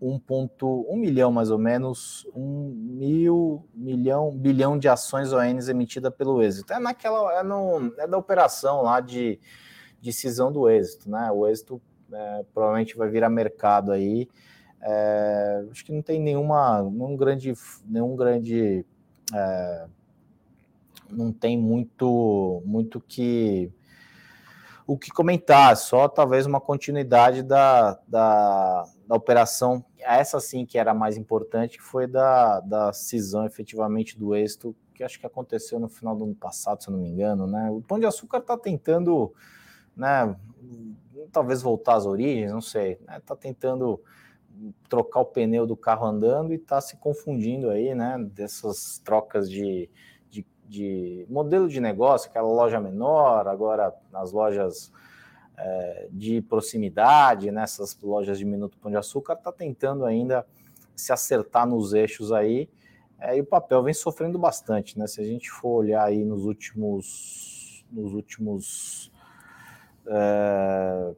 [0.02, 2.40] 1,1 milhão mais ou menos, 1
[2.98, 6.72] mil milhão, bilhão de ações ONs emitida pelo êxito.
[6.72, 9.40] É naquela, é, no, é da operação lá de,
[10.00, 11.30] de cisão do êxito, né?
[11.32, 11.80] O êxito
[12.12, 14.28] é, provavelmente vai virar mercado aí
[14.80, 17.52] É, acho que não tem nenhuma, nenhum grande,
[17.84, 18.84] nenhum grande,
[19.34, 19.86] é,
[21.10, 23.72] não tem muito, muito que
[24.86, 30.94] o que comentar, só talvez uma continuidade da, da, da operação, essa sim que era
[30.94, 35.88] mais importante, que foi da, da cisão efetivamente do êxito, que acho que aconteceu no
[35.88, 37.68] final do ano passado, se eu não me engano, né?
[37.70, 39.34] O Pão de Açúcar está tentando,
[39.96, 40.36] né,
[41.32, 43.20] talvez voltar às origens, não sei, né?
[43.24, 44.00] Tá tentando
[44.88, 49.90] trocar o pneu do carro andando e está se confundindo aí, né, dessas trocas de,
[50.30, 54.92] de, de, modelo de negócio, aquela loja menor, agora nas lojas
[55.56, 60.46] é, de proximidade, nessas lojas de Minuto Pão de Açúcar, está tentando ainda
[60.94, 62.68] se acertar nos eixos aí,
[63.18, 66.44] é, e o papel vem sofrendo bastante, né, se a gente for olhar aí nos
[66.44, 69.12] últimos, nos últimos
[70.06, 71.14] é,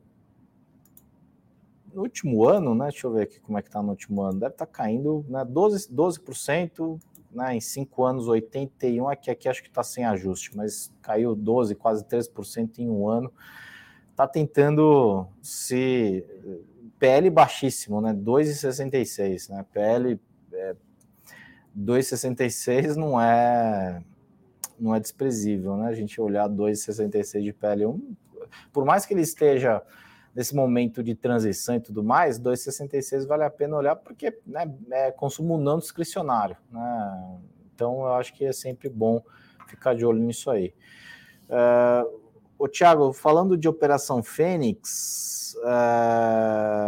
[1.93, 2.89] no último ano, né?
[2.89, 4.39] Deixa eu ver aqui como é que está no último ano.
[4.39, 7.01] Deve estar tá caindo né, 12%, 12%
[7.33, 9.13] né, em 5 anos, 81%.
[9.13, 13.33] Aqui, aqui acho que está sem ajuste, mas caiu 12%, quase 13% em um ano.
[14.11, 16.25] Está tentando se.
[16.99, 18.13] PL baixíssimo, né?
[18.13, 19.65] 2,66, né?
[19.73, 20.21] PL
[20.53, 20.75] é,
[21.77, 24.03] 2,66 não é
[24.81, 25.89] não é desprezível, né?
[25.89, 28.01] A gente olhar 2,66 de PL1,
[28.73, 29.83] por mais que ele esteja
[30.35, 35.11] nesse momento de transição e tudo mais, 2,66 vale a pena olhar porque né, é
[35.11, 36.57] consumo não discricionário.
[36.71, 37.39] Né?
[37.75, 39.23] Então eu acho que é sempre bom
[39.67, 40.75] ficar de olho nisso aí.
[41.49, 42.21] Uh,
[42.59, 46.79] ô, Thiago, falando de Operação Fênix, uh,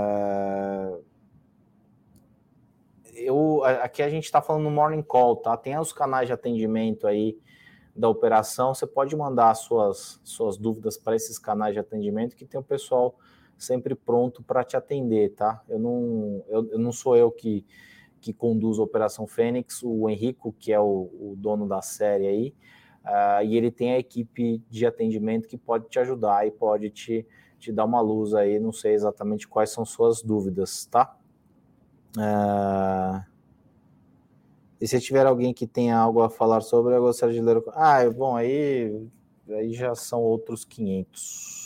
[3.14, 5.56] eu, aqui a gente está falando no Morning Call, tá?
[5.56, 7.38] Tem os canais de atendimento aí
[7.94, 12.58] da operação, você pode mandar suas, suas dúvidas para esses canais de atendimento que tem
[12.58, 13.16] o pessoal
[13.58, 15.62] sempre pronto para te atender, tá?
[15.68, 17.66] Eu não, eu, eu, não sou eu que,
[18.20, 22.54] que conduzo a Operação Fênix, o Henrico, que é o, o dono da série aí,
[23.04, 27.26] uh, e ele tem a equipe de atendimento que pode te ajudar e pode te,
[27.58, 31.14] te dar uma luz aí, não sei exatamente quais são suas dúvidas, tá?
[32.16, 33.29] Uh,
[34.80, 37.62] e se tiver alguém que tenha algo a falar sobre, eu gostaria de ler.
[37.68, 39.06] Ah, bom, aí,
[39.48, 41.60] aí já são outros 500.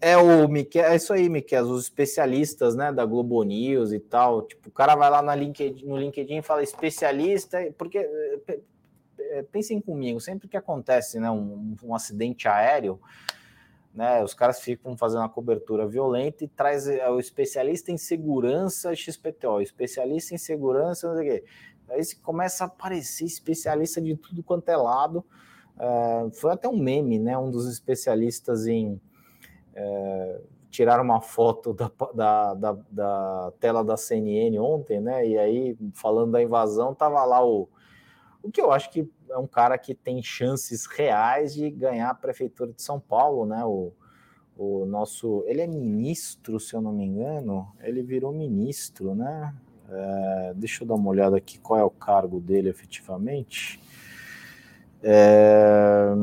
[0.00, 4.42] É o Miquel, é isso aí, Miquel, os especialistas, né, da Globo News e tal.
[4.42, 7.98] Tipo, o cara vai lá na LinkedIn, no LinkedIn e fala especialista, porque
[9.18, 12.98] é, pensem comigo, sempre que acontece, né, um, um, acidente aéreo,
[13.94, 18.94] né, os caras ficam fazendo uma cobertura violenta e traz é, o especialista em segurança
[18.94, 21.44] XPTO, especialista em segurança, não sei o quê.
[21.88, 25.24] Aí começa a aparecer especialista de tudo quanto é lado.
[25.76, 29.00] Uh, foi até um meme, né, um dos especialistas em
[29.74, 35.26] é, tiraram uma foto da, da, da, da, tela da CNN ontem, né?
[35.26, 37.68] E aí, falando da invasão, tava lá o.
[38.42, 42.14] O que eu acho que é um cara que tem chances reais de ganhar a
[42.14, 43.64] prefeitura de São Paulo, né?
[43.64, 43.92] O,
[44.56, 45.44] o nosso.
[45.46, 47.68] Ele é ministro, se eu não me engano.
[47.80, 49.54] Ele virou ministro, né?
[49.88, 53.80] É, deixa eu dar uma olhada aqui qual é o cargo dele efetivamente.
[55.02, 56.14] É,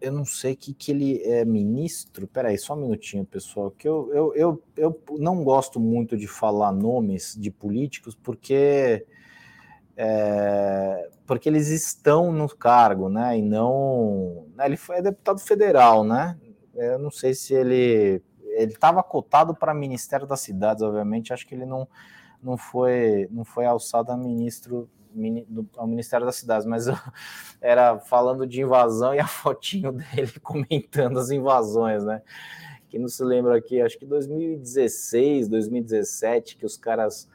[0.00, 2.26] eu não sei que, que ele é ministro.
[2.26, 6.72] Peraí, só um minutinho, pessoal, que eu, eu, eu, eu não gosto muito de falar
[6.72, 9.06] nomes de políticos porque
[9.96, 13.38] é, porque eles estão no cargo, né?
[13.38, 14.46] E não.
[14.54, 16.36] Né, ele foi deputado federal, né?
[16.74, 18.22] Eu não sei se ele.
[18.56, 21.32] Ele estava cotado para Ministério das Cidades, obviamente.
[21.32, 21.88] Acho que ele não,
[22.42, 24.88] não foi não foi alçado a ministro
[25.76, 26.86] ao Ministério das Cidades, mas
[27.60, 32.20] era falando de invasão e a fotinho dele comentando as invasões, né?
[32.88, 37.28] Quem não se lembra aqui, acho que 2016, 2017, que os caras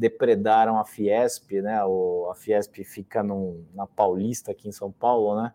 [0.00, 1.84] depredaram a Fiesp, né?
[1.84, 5.52] O, a Fiesp fica num, na Paulista, aqui em São Paulo, né?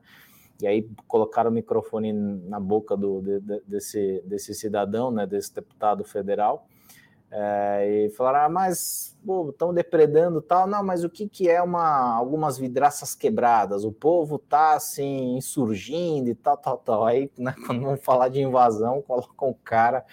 [0.61, 5.25] E aí colocaram o microfone na boca do, de, desse, desse cidadão, né?
[5.25, 6.67] Desse deputado federal
[7.37, 9.17] é, e falaram, ah, mas
[9.49, 10.65] estão depredando tal.
[10.67, 13.83] Não, mas o que, que é uma, algumas vidraças quebradas?
[13.83, 17.05] O povo tá assim, insurgindo e tal, tal, tal.
[17.05, 20.05] Aí, né, quando vão falar de invasão, colocam o cara.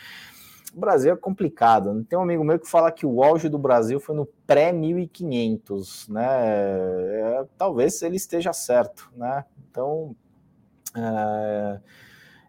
[0.74, 2.04] O Brasil é complicado.
[2.04, 6.26] Tem um amigo meu que fala que o auge do Brasil foi no pré-1500, né?
[6.26, 9.44] É, talvez ele esteja certo, né?
[9.70, 10.16] Então.
[10.96, 11.80] É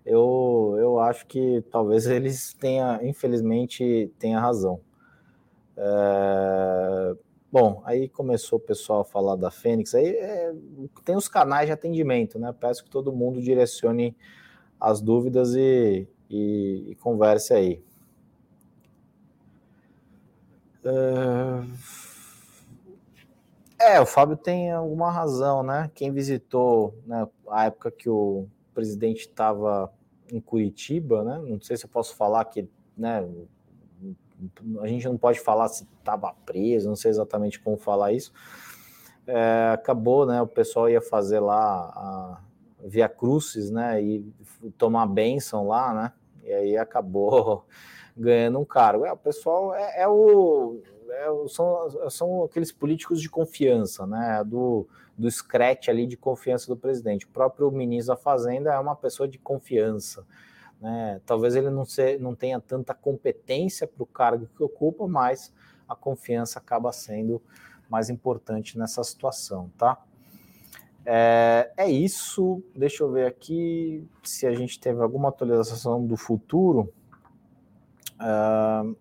[0.06, 4.80] eu, eu acho que talvez eles tenham, infelizmente, tenha razão.
[5.78, 7.16] É,
[7.52, 10.54] bom, aí começou o pessoal a falar da Fênix, aí é,
[11.06, 12.54] tem os canais de atendimento, né?
[12.60, 14.16] Peço que todo mundo direcione
[14.80, 17.82] as dúvidas e, e, e converse aí.
[23.80, 25.92] É, o Fábio tem alguma razão, né?
[25.94, 29.92] Quem visitou né, a época que o presidente estava
[30.32, 31.38] em Curitiba, né?
[31.46, 32.68] Não sei se eu posso falar que,
[32.98, 33.28] né?
[34.82, 38.34] A gente não pode falar se estava preso, não sei exatamente como falar isso.
[39.28, 40.42] É, acabou, né?
[40.42, 41.62] O pessoal ia fazer lá
[41.96, 42.42] a
[42.86, 44.02] Via Crucis, né?
[44.02, 44.34] E
[44.78, 46.14] tomar bênção lá, né?
[46.44, 47.66] E aí acabou
[48.16, 49.06] ganhando um cargo.
[49.06, 54.44] É, o pessoal é, é o é, são, são aqueles políticos de confiança, né?
[54.46, 57.26] Do, do scratch ali de confiança do presidente.
[57.26, 60.26] O próprio ministro da Fazenda é uma pessoa de confiança.
[60.82, 61.22] Né?
[61.26, 65.54] Talvez ele não, ser, não tenha tanta competência para o cargo que ocupa, mas
[65.88, 67.42] a confiança acaba sendo
[67.90, 70.02] mais importante nessa situação, tá?
[71.06, 72.64] É, é, isso.
[72.76, 76.94] Deixa eu ver aqui se a gente teve alguma atualização do futuro.
[78.20, 78.96] Uh,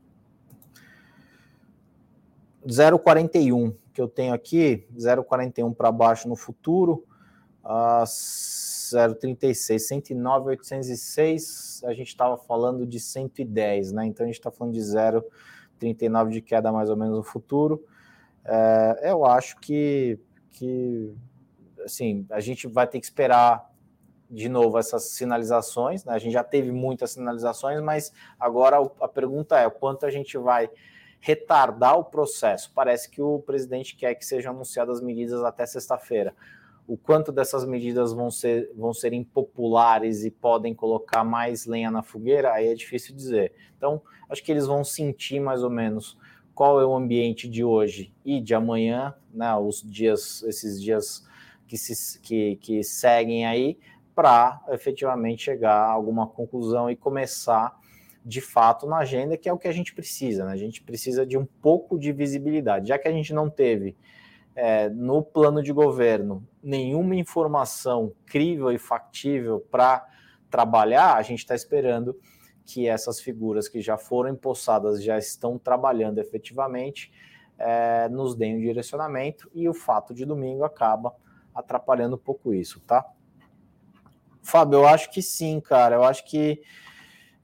[2.67, 7.05] 0,41 que eu tenho aqui, 0,41 para baixo no futuro,
[7.65, 14.07] uh, 0,36, 109,806, a gente estava falando de 110, né?
[14.07, 17.85] Então a gente está falando de 0,39 de queda mais ou menos no futuro.
[18.45, 20.19] É, eu acho que,
[20.51, 21.15] que
[21.85, 23.72] assim, a gente vai ter que esperar
[24.33, 26.15] de novo essas sinalizações, né?
[26.15, 30.71] A gente já teve muitas sinalizações, mas agora a pergunta é quanto a gente vai
[31.21, 32.73] retardar o processo.
[32.75, 36.35] Parece que o presidente quer que sejam anunciadas medidas até sexta-feira.
[36.89, 42.03] O quanto dessas medidas vão ser, vão ser impopulares e podem colocar mais lenha na
[42.03, 43.53] fogueira, aí é difícil dizer.
[43.77, 46.19] Então, acho que eles vão sentir mais ou menos
[46.55, 51.25] qual é o ambiente de hoje e de amanhã, né, os dias, esses dias
[51.69, 53.79] que, se, que, que seguem aí,
[54.15, 57.77] para efetivamente chegar a alguma conclusão e começar
[58.25, 60.45] de fato na agenda, que é o que a gente precisa.
[60.45, 60.53] Né?
[60.53, 63.97] A gente precisa de um pouco de visibilidade, já que a gente não teve
[64.55, 70.07] é, no plano de governo nenhuma informação crível e factível para
[70.51, 72.19] trabalhar, a gente está esperando
[72.65, 77.13] que essas figuras que já foram empossadas, já estão trabalhando efetivamente,
[77.59, 81.15] é, nos deem um direcionamento e o fato de domingo acaba
[81.55, 83.05] atrapalhando um pouco isso, tá?
[84.43, 85.97] Fábio, eu acho que sim, cara.
[85.97, 86.63] Eu acho que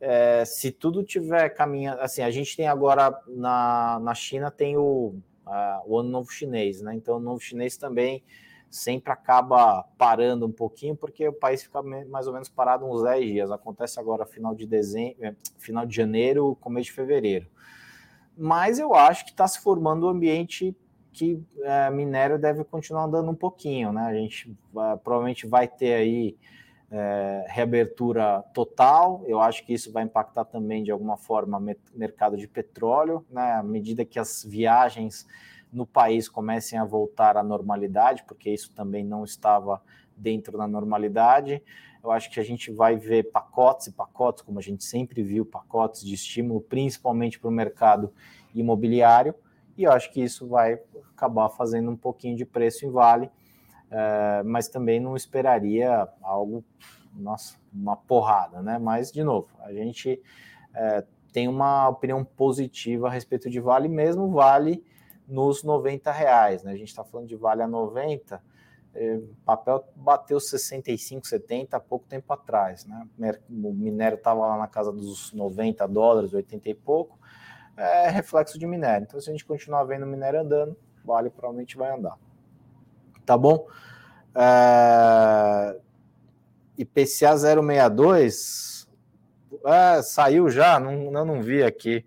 [0.01, 5.15] é, se tudo tiver caminhando, assim, a gente tem agora na, na China tem o,
[5.87, 6.95] o ano novo chinês, né?
[6.95, 8.23] Então o novo chinês também
[8.71, 13.25] sempre acaba parando um pouquinho, porque o país fica mais ou menos parado uns 10
[13.25, 13.51] dias.
[13.51, 17.47] Acontece agora final de dezembro, é, final de janeiro, começo de fevereiro.
[18.37, 20.77] Mas eu acho que está se formando um ambiente
[21.13, 24.03] que é, minério deve continuar andando um pouquinho, né?
[24.03, 26.37] A gente vai, provavelmente vai ter aí
[26.91, 29.23] é, reabertura total.
[29.27, 33.53] Eu acho que isso vai impactar também de alguma forma o mercado de petróleo, né?
[33.53, 35.27] À medida que as viagens
[35.73, 39.83] no país comecem a voltar à normalidade, porque isso também não estava
[40.17, 41.63] dentro da normalidade.
[42.03, 45.45] Eu acho que a gente vai ver pacotes e pacotes, como a gente sempre viu,
[45.45, 48.13] pacotes de estímulo, principalmente para o mercado
[48.55, 49.35] imobiliário,
[49.77, 50.81] e eu acho que isso vai
[51.15, 53.31] acabar fazendo um pouquinho de preço em vale
[53.91, 56.65] é, mas também não esperaria algo,
[57.15, 58.79] nossa, uma porrada, né?
[58.79, 60.21] Mas, de novo, a gente
[60.75, 64.85] é, tem uma opinião positiva a respeito de Vale, mesmo Vale
[65.27, 66.73] nos 90 reais, né?
[66.73, 68.43] A gente está falando de Vale a 90,
[68.95, 73.07] é, o papel bateu 65, 70 há pouco tempo atrás, né?
[73.49, 77.19] O minério estava lá na casa dos 90 dólares, 80 e pouco,
[77.77, 79.05] é reflexo de minério.
[79.05, 82.19] Então, se a gente continuar vendo o minério andando, Vale provavelmente vai andar
[83.29, 83.67] tá bom?
[84.35, 85.77] É...
[86.79, 88.89] IPCA 062
[89.65, 92.05] é, saiu já, não, eu não vi aqui.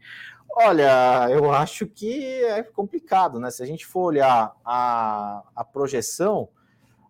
[0.49, 3.51] Olha, eu acho que é complicado, né?
[3.51, 6.49] Se a gente for olhar a, a projeção,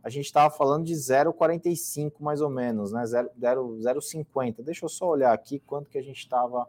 [0.04, 3.04] a gente estava falando de 0,45 mais ou menos, né?
[3.04, 4.62] 0,50.
[4.62, 6.68] Deixa eu só olhar aqui quanto que a gente estava,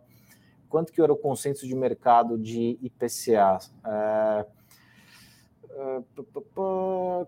[0.68, 3.58] quanto que era o consenso de mercado de IPCA.
[3.84, 4.46] É,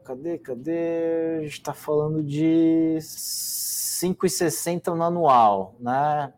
[0.05, 1.45] cadê, cadê?
[1.45, 6.32] Está falando de 5,60 no anual, né?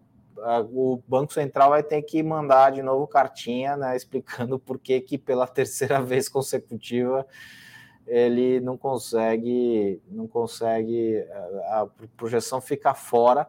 [0.72, 5.16] O Banco Central vai ter que mandar de novo cartinha, né, explicando por que, que
[5.16, 7.26] pela terceira vez consecutiva
[8.06, 11.26] ele não consegue, não consegue,
[11.64, 13.48] a projeção fica fora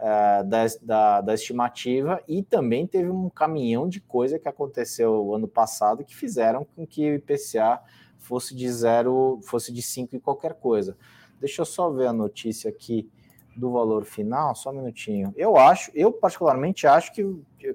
[0.00, 5.46] uh, da, da, da, estimativa e também teve um caminhão de coisa que aconteceu ano
[5.46, 7.80] passado que fizeram com que o IPCA
[8.18, 10.96] fosse de zero, fosse de 5 e qualquer coisa.
[11.38, 13.08] Deixa eu só ver a notícia aqui
[13.56, 15.32] do valor final, só um minutinho.
[15.36, 17.24] Eu acho, eu particularmente acho que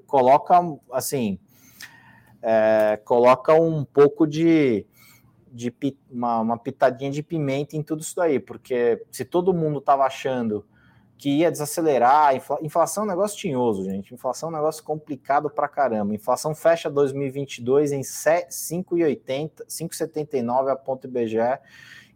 [0.06, 0.54] coloca
[0.92, 1.38] assim,
[2.42, 4.86] é, coloca um pouco de,
[5.52, 5.74] de
[6.10, 10.64] uma, uma pitadinha de pimenta em tudo isso daí, porque se todo mundo estava achando
[11.18, 12.34] que ia desacelerar.
[12.60, 14.12] Inflação é um negócio tinhoso, gente.
[14.12, 16.14] Inflação é um negócio complicado pra caramba.
[16.14, 21.38] Inflação fecha 2022 em 5,80, 5,79 a ponto IBGE.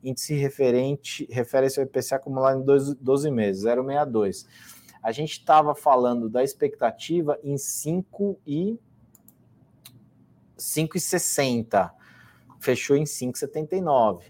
[0.02, 4.46] Índice referente, refere-se ao IPCA acumulado em 12, 12 meses, 0,62.
[5.02, 8.78] A gente estava falando da expectativa em 5 e
[10.58, 11.90] 5,60.
[12.58, 14.24] Fechou em 5,79.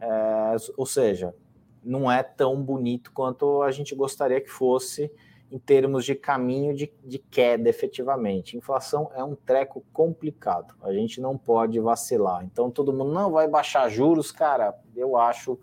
[0.00, 1.34] É, ou seja,
[1.82, 5.10] não é tão bonito quanto a gente gostaria que fosse
[5.50, 8.56] em termos de caminho de, de queda efetivamente.
[8.56, 12.44] Inflação é um treco complicado, a gente não pode vacilar.
[12.44, 15.58] Então todo mundo não vai baixar juros, cara, eu acho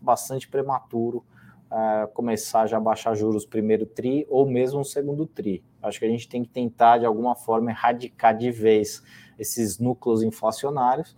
[0.00, 1.24] bastante prematuro
[1.70, 5.64] uh, começar já a baixar juros primeiro tri ou mesmo segundo tri.
[5.82, 9.02] Acho que a gente tem que tentar de alguma forma erradicar de vez
[9.38, 11.12] esses núcleos inflacionários.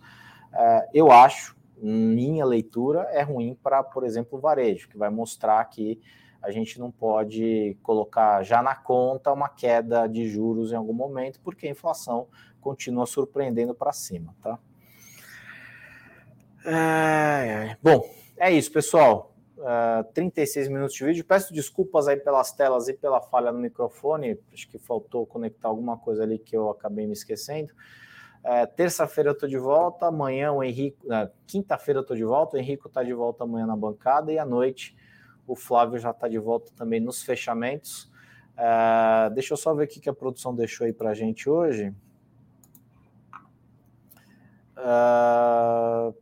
[0.53, 5.63] Uh, eu acho minha leitura, é ruim para, por exemplo, o varejo, que vai mostrar
[5.65, 5.99] que
[6.41, 11.39] a gente não pode colocar já na conta uma queda de juros em algum momento,
[11.41, 12.27] porque a inflação
[12.61, 14.57] continua surpreendendo para cima, tá?
[16.65, 19.33] É, bom, é isso, pessoal.
[19.57, 21.25] Uh, 36 minutos de vídeo.
[21.25, 24.37] Peço desculpas aí pelas telas e pela falha no microfone.
[24.51, 27.73] Acho que faltou conectar alguma coisa ali que eu acabei me esquecendo.
[28.43, 30.97] É, Terça-feira eu estou de volta, amanhã o Henrique.
[31.09, 34.37] É, Quinta-feira eu estou de volta, o Henrique está de volta amanhã na bancada e
[34.37, 34.95] à noite
[35.47, 38.11] o Flávio já está de volta também nos fechamentos.
[38.57, 41.93] É, deixa eu só ver o que a produção deixou aí para a gente hoje.
[44.77, 46.13] É,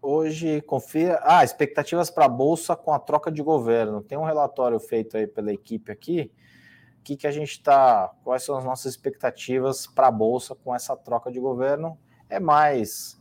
[0.00, 1.20] hoje, confia.
[1.22, 4.02] Ah, expectativas para a Bolsa com a troca de governo.
[4.02, 6.32] Tem um relatório feito aí pela equipe aqui
[7.02, 10.96] que, que a gente está, quais são as nossas expectativas para a Bolsa com essa
[10.96, 11.98] troca de governo.
[12.28, 13.20] É mais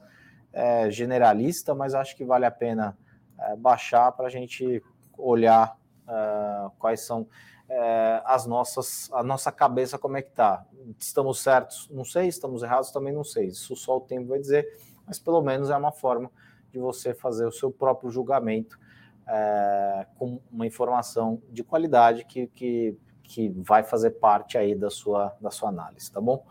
[0.53, 2.97] é, generalista, mas acho que vale a pena
[3.39, 4.83] é, baixar para a gente
[5.17, 5.77] olhar
[6.07, 7.27] é, quais são
[7.67, 10.65] é, as nossas, a nossa cabeça como é que está.
[10.99, 11.89] Estamos certos?
[11.89, 12.27] Não sei.
[12.27, 12.91] Estamos errados?
[12.91, 13.47] Também não sei.
[13.47, 14.67] Isso só o tempo vai dizer,
[15.07, 16.29] mas pelo menos é uma forma
[16.71, 18.79] de você fazer o seu próprio julgamento
[19.27, 22.97] é, com uma informação de qualidade que, que
[23.33, 26.45] que vai fazer parte aí da sua, da sua análise, tá bom?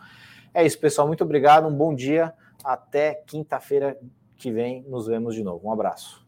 [0.54, 1.06] É isso, pessoal.
[1.06, 2.32] Muito obrigado, um bom dia.
[2.64, 3.98] Até quinta-feira
[4.36, 5.68] que vem nos vemos de novo.
[5.68, 6.26] Um abraço.